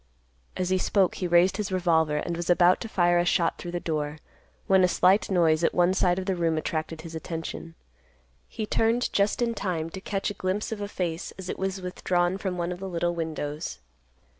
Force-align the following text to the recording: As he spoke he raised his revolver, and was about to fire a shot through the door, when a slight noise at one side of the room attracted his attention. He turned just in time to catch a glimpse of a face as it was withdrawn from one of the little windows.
As 0.57 0.71
he 0.71 0.79
spoke 0.79 1.13
he 1.13 1.27
raised 1.27 1.57
his 1.57 1.71
revolver, 1.71 2.17
and 2.17 2.35
was 2.35 2.49
about 2.49 2.79
to 2.81 2.89
fire 2.89 3.19
a 3.19 3.23
shot 3.25 3.59
through 3.59 3.69
the 3.69 3.79
door, 3.79 4.17
when 4.65 4.83
a 4.83 4.87
slight 4.87 5.29
noise 5.29 5.63
at 5.63 5.75
one 5.75 5.93
side 5.93 6.17
of 6.17 6.25
the 6.25 6.35
room 6.35 6.57
attracted 6.57 7.01
his 7.01 7.13
attention. 7.13 7.75
He 8.47 8.65
turned 8.65 9.13
just 9.13 9.43
in 9.43 9.53
time 9.53 9.91
to 9.91 10.01
catch 10.01 10.31
a 10.31 10.33
glimpse 10.33 10.71
of 10.71 10.81
a 10.81 10.87
face 10.87 11.33
as 11.37 11.49
it 11.49 11.59
was 11.59 11.83
withdrawn 11.83 12.39
from 12.39 12.57
one 12.57 12.71
of 12.71 12.79
the 12.79 12.89
little 12.89 13.13
windows. 13.13 13.77